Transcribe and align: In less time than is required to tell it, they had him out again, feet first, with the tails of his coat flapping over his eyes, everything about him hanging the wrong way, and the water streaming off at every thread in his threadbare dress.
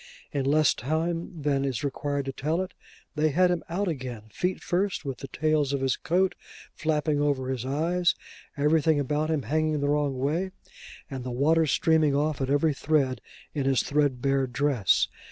In 0.31 0.45
less 0.45 0.73
time 0.73 1.43
than 1.43 1.63
is 1.63 1.83
required 1.83 2.25
to 2.25 2.31
tell 2.33 2.59
it, 2.63 2.73
they 3.13 3.29
had 3.29 3.51
him 3.51 3.63
out 3.69 3.87
again, 3.87 4.23
feet 4.31 4.59
first, 4.59 5.05
with 5.05 5.19
the 5.19 5.27
tails 5.27 5.73
of 5.73 5.81
his 5.81 5.95
coat 5.95 6.33
flapping 6.73 7.21
over 7.21 7.49
his 7.49 7.67
eyes, 7.67 8.15
everything 8.57 8.99
about 8.99 9.29
him 9.29 9.43
hanging 9.43 9.79
the 9.79 9.89
wrong 9.89 10.17
way, 10.17 10.53
and 11.07 11.23
the 11.23 11.29
water 11.29 11.67
streaming 11.67 12.15
off 12.15 12.41
at 12.41 12.49
every 12.49 12.73
thread 12.73 13.21
in 13.53 13.65
his 13.65 13.83
threadbare 13.83 14.47
dress. 14.47 15.07